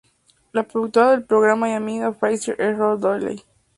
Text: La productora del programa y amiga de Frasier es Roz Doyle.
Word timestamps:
La 0.51 0.63
productora 0.63 1.11
del 1.11 1.25
programa 1.25 1.69
y 1.69 1.73
amiga 1.73 2.07
de 2.07 2.13
Frasier 2.15 2.59
es 2.59 2.75
Roz 2.75 2.99
Doyle. 2.99 3.43